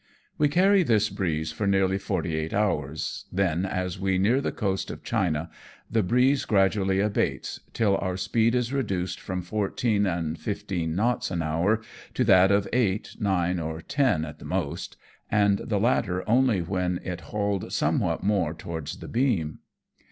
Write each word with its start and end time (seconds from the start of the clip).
We 0.39 0.49
carry 0.49 0.81
this 0.81 1.11
breeze 1.11 1.51
for 1.51 1.67
nearly 1.67 1.99
forty 1.99 2.35
eight 2.35 2.55
hours, 2.55 3.25
then, 3.31 3.67
as 3.67 3.99
we 3.99 4.17
near 4.17 4.41
the 4.41 4.51
coast 4.51 4.89
of 4.89 5.03
China, 5.03 5.51
the 5.91 6.01
breeze 6.01 6.43
gradually 6.45 6.99
abates, 6.99 7.59
till 7.71 7.95
our 7.97 8.17
speed 8.17 8.55
is 8.55 8.73
reduced 8.73 9.19
from 9.19 9.43
fourteen 9.43 10.07
and 10.07 10.39
fifteen 10.39 10.95
knots 10.95 11.29
an 11.29 11.43
hour 11.43 11.81
to 12.15 12.23
that 12.23 12.49
of 12.49 12.67
eight, 12.73 13.15
nine, 13.19 13.59
or 13.59 13.79
ten 13.79 14.25
at 14.25 14.39
the 14.39 14.45
most, 14.45 14.97
and 15.29 15.59
the 15.65 15.79
latter 15.79 16.27
only 16.27 16.63
when 16.63 16.99
it 17.03 17.21
hauled 17.29 17.71
somewhat 17.71 18.23
more 18.23 18.55
towards 18.55 19.01
the 19.01 19.07
beam. 19.07 19.59